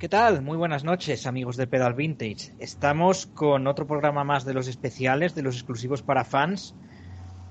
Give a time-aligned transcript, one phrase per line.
[0.00, 0.40] ¿Qué tal?
[0.40, 2.54] Muy buenas noches, amigos de Pedal Vintage.
[2.58, 6.74] Estamos con otro programa más de los especiales, de los exclusivos para fans,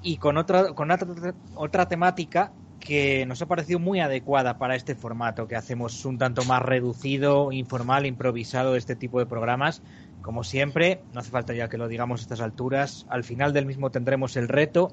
[0.00, 4.94] y con otra, con otra, otra temática que nos ha parecido muy adecuada para este
[4.94, 9.82] formato, que hacemos un tanto más reducido, informal, improvisado, este tipo de programas.
[10.22, 13.66] Como siempre, no hace falta ya que lo digamos a estas alturas, al final del
[13.66, 14.92] mismo tendremos el reto,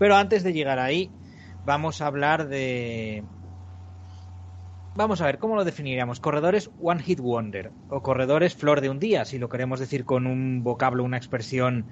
[0.00, 1.12] pero antes de llegar ahí,
[1.64, 3.22] vamos a hablar de,
[4.94, 6.20] vamos a ver, ¿cómo lo definiríamos?
[6.20, 10.26] Corredores One Hit Wonder o corredores flor de un día, si lo queremos decir con
[10.26, 11.86] un vocablo, una expresión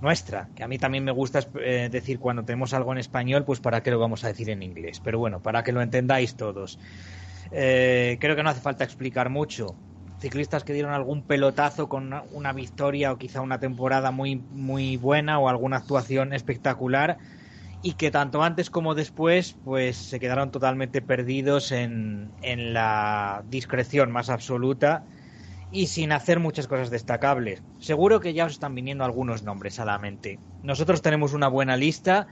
[0.00, 3.60] nuestra, que a mí también me gusta eh, decir cuando tenemos algo en español, pues
[3.60, 5.00] para qué lo vamos a decir en inglés.
[5.00, 6.78] Pero bueno, para que lo entendáis todos.
[7.52, 9.76] Eh, creo que no hace falta explicar mucho.
[10.18, 14.96] Ciclistas que dieron algún pelotazo con una, una victoria o quizá una temporada muy, muy
[14.96, 17.18] buena o alguna actuación espectacular
[17.82, 24.10] y que tanto antes como después pues se quedaron totalmente perdidos en, en la discreción
[24.12, 25.04] más absoluta
[25.72, 27.62] y sin hacer muchas cosas destacables.
[27.78, 30.38] Seguro que ya os están viniendo algunos nombres a la mente.
[30.62, 32.28] Nosotros tenemos una buena lista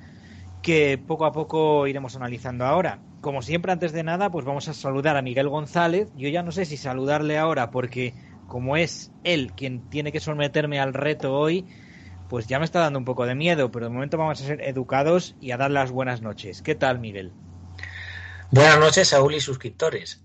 [0.63, 3.01] que poco a poco iremos analizando ahora.
[3.21, 6.11] Como siempre, antes de nada, pues vamos a saludar a Miguel González.
[6.15, 8.15] Yo ya no sé si saludarle ahora porque
[8.47, 11.67] como es él quien tiene que someterme al reto hoy,
[12.31, 14.63] pues ya me está dando un poco de miedo, pero de momento vamos a ser
[14.63, 16.63] educados y a dar las buenas noches.
[16.63, 17.33] ¿Qué tal, Miguel?
[18.53, 20.23] Buenas noches, Saúl y suscriptores.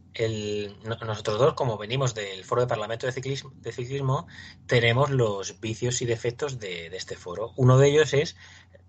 [0.83, 4.27] Nosotros dos, como venimos del foro de Parlamento de Ciclismo,
[4.67, 7.53] tenemos los vicios y defectos de, este foro.
[7.55, 8.35] Uno de ellos es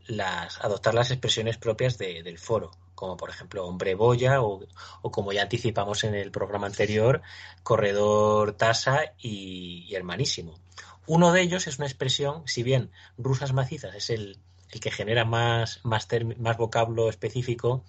[0.07, 4.61] las, adoptar las expresiones propias de, del foro, como por ejemplo hombre boya o,
[5.01, 7.23] o, como ya anticipamos en el programa anterior,
[7.63, 10.61] corredor tasa y hermanísimo.
[11.07, 14.39] Uno de ellos es una expresión, si bien rusas macizas es el,
[14.71, 16.09] el que genera más, más,
[16.39, 17.85] más vocablo específico,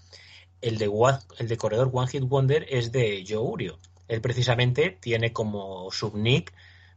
[0.62, 0.92] el de,
[1.40, 3.80] el de corredor One Hit Wonder es de Joe Urio.
[4.08, 6.54] Él precisamente tiene como subnick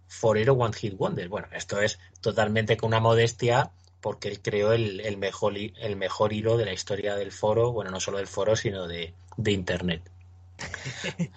[0.07, 1.29] Forero One Hit Wonder.
[1.29, 3.71] Bueno, esto es totalmente con una modestia
[4.01, 7.91] porque él creó el, el, mejor, el mejor hilo de la historia del foro, bueno,
[7.91, 10.11] no solo del foro, sino de, de Internet.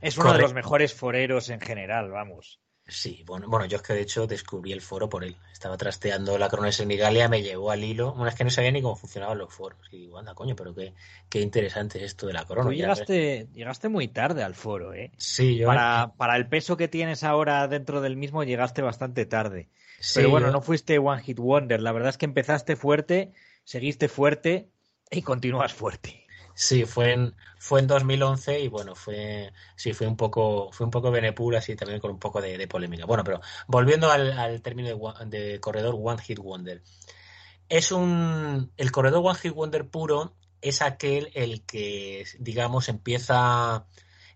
[0.00, 2.60] es uno de los mejores foreros en general, vamos.
[2.86, 5.36] Sí, bueno, bueno, yo es que de hecho descubrí el foro por él.
[5.50, 8.12] Estaba trasteando la Crones en Migalia, me llevó al hilo.
[8.12, 9.78] Bueno, es que no sabía ni cómo funcionaban los foros.
[9.90, 10.92] Y digo, anda, coño, pero qué,
[11.30, 12.68] qué interesante es esto de la Crono.
[12.68, 15.12] Tú llegaste, llegaste muy tarde al foro, ¿eh?
[15.16, 15.66] Sí, yo.
[15.66, 19.70] Para, para el peso que tienes ahora dentro del mismo, llegaste bastante tarde.
[19.98, 20.52] Sí, pero bueno, yo...
[20.52, 21.80] no fuiste One Hit Wonder.
[21.80, 23.32] La verdad es que empezaste fuerte,
[23.64, 24.68] seguiste fuerte
[25.10, 26.23] y continúas fuerte.
[26.54, 30.90] Sí, fue en, fue en 2011 y bueno, fue sí fue un poco fue un
[30.90, 33.06] poco Benepul así también con un poco de, de polémica.
[33.06, 36.82] Bueno, pero volviendo al, al término de, de, corredor One Hit Wonder.
[37.68, 43.86] Es un el corredor One Hit Wonder puro es aquel el que digamos empieza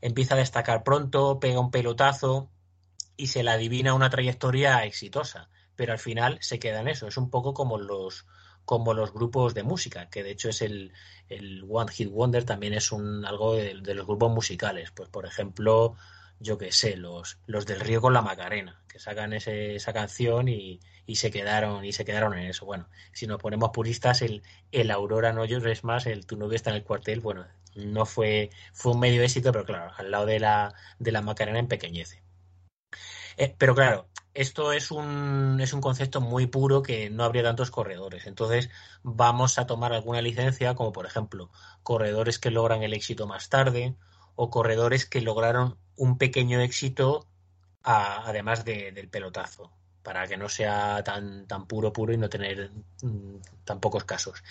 [0.01, 2.51] empieza a destacar pronto, pega un pelotazo
[3.17, 7.17] y se le adivina una trayectoria exitosa, pero al final se queda en eso, es
[7.17, 8.27] un poco como los
[8.69, 10.93] como los grupos de música, que de hecho es el,
[11.31, 14.91] el One Hit Wonder, también es un algo de, los grupos musicales.
[14.91, 15.97] Pues por ejemplo,
[16.39, 20.49] yo que sé, los, los del Río con la Macarena, que sacan ese, esa canción
[20.49, 22.67] y, y, se quedaron, y se quedaron en eso.
[22.67, 26.69] Bueno, si nos ponemos puristas, el, el Aurora no es más, el Tu novio está
[26.69, 30.41] en el cuartel, bueno, no fue, fue un medio éxito, pero claro, al lado de
[30.41, 32.23] la, de la Macarena empequeñece.
[33.39, 37.73] Eh, pero claro, esto es un, es un concepto muy puro que no habría tantos
[37.73, 38.25] corredores.
[38.29, 38.71] Entonces
[39.03, 41.51] vamos a tomar alguna licencia, como por ejemplo
[41.83, 43.97] corredores que logran el éxito más tarde
[44.37, 47.27] o corredores que lograron un pequeño éxito
[47.83, 49.73] a, además de, del pelotazo,
[50.05, 52.71] para que no sea tan, tan puro puro y no tener
[53.03, 54.45] mm, tan pocos casos.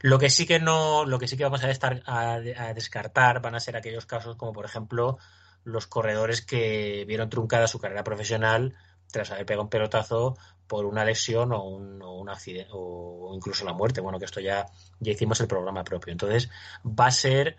[0.00, 2.38] Lo que sí que no, lo que sí que vamos a, estar, a
[2.74, 5.18] descartar van a ser aquellos casos como por ejemplo
[5.62, 8.74] los corredores que vieron truncada su carrera profesional
[9.16, 10.36] tras haber pegado un pelotazo
[10.66, 14.02] por una lesión o un, accidente o incluso la muerte.
[14.02, 14.66] Bueno, que esto ya,
[15.00, 16.12] ya hicimos el programa propio.
[16.12, 16.50] Entonces,
[16.84, 17.56] va a ser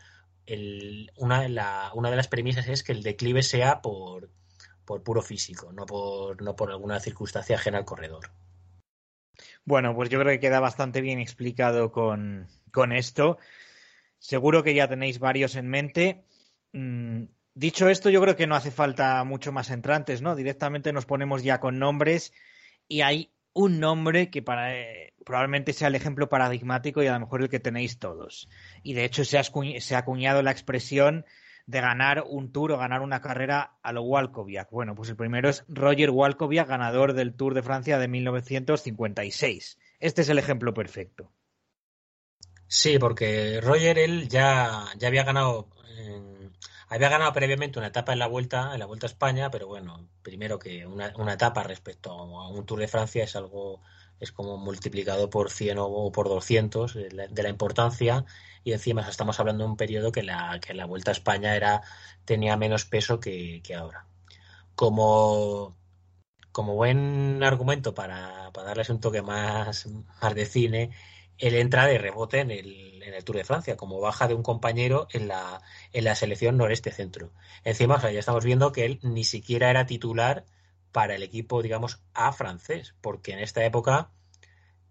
[1.17, 1.49] una de
[2.15, 4.29] las premisas es que el declive sea por,
[4.85, 8.29] por puro físico, no por, no por alguna circunstancia ajena al corredor.
[9.65, 13.39] Bueno, pues yo creo que queda bastante bien explicado con, con esto.
[14.19, 16.23] Seguro que ya tenéis varios en mente.
[16.71, 17.23] Mm,
[17.57, 20.35] dicho esto, yo creo que no hace falta mucho más entrantes, ¿no?
[20.35, 22.31] Directamente nos ponemos ya con nombres
[22.87, 27.19] y hay un nombre que para, eh, probablemente sea el ejemplo paradigmático y a lo
[27.21, 28.47] mejor el que tenéis todos.
[28.83, 31.25] Y de hecho se ha, se ha acuñado la expresión
[31.65, 34.69] de ganar un tour o ganar una carrera a lo Walkoviak.
[34.69, 39.79] Bueno, pues el primero es Roger Walkoviak, ganador del Tour de Francia de 1956.
[39.99, 41.31] Este es el ejemplo perfecto.
[42.67, 45.69] Sí, porque Roger él ya, ya había ganado
[46.87, 50.07] había ganado previamente una etapa en la vuelta en la vuelta a España, pero bueno,
[50.21, 53.81] primero que una, una etapa respecto a un Tour de Francia es algo
[54.19, 58.25] es como multiplicado por 100 o por 200 de la, importancia
[58.63, 61.81] y encima estamos hablando de un periodo que la, que la Vuelta a España era,
[62.25, 64.07] tenía menos peso que, ahora.
[64.75, 65.75] Como,
[66.51, 69.87] como buen argumento para, para, darles un toque más,
[70.21, 70.91] más de cine,
[71.37, 74.43] él entra de rebote en el, en el Tour de Francia, como baja de un
[74.43, 75.61] compañero en la,
[75.93, 77.31] en la selección noreste centro.
[77.63, 80.45] Encima, ya estamos viendo que él ni siquiera era titular
[80.91, 84.09] para el equipo, digamos, A francés, porque en esta época,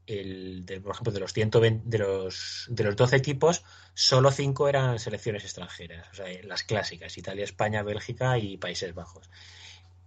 [0.06, 3.64] el, por ejemplo, de los, 120, de, los, de los 12 equipos,
[3.94, 9.28] solo 5 eran selecciones extranjeras, o sea, las clásicas, Italia, España, Bélgica y Países Bajos.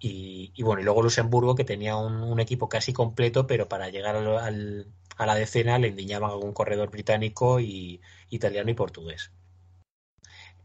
[0.01, 4.88] Y, bueno, y luego Luxemburgo, que tenía un, equipo casi completo, pero para llegar al,
[5.19, 9.31] a la decena le endiñaban algún corredor británico y italiano y portugués.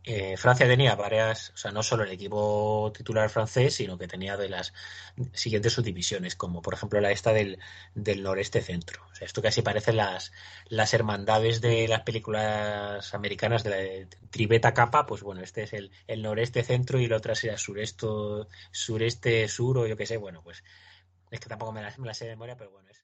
[0.07, 4.37] Eh, Francia tenía varias, o sea, no solo el equipo titular francés, sino que tenía
[4.37, 4.75] de las
[5.33, 7.59] siguientes subdivisiones, como por ejemplo la esta del,
[7.95, 9.03] del noreste centro.
[9.11, 10.31] O sea, esto casi parece las,
[10.69, 15.91] las hermandades de las películas americanas de la Tribeta Capa, pues bueno, este es el,
[16.07, 18.07] el noreste centro y la otra será sureste,
[18.73, 20.63] sureste sur o yo qué sé, bueno, pues
[21.31, 23.04] es que tampoco me la, me sé de memoria, pero bueno, es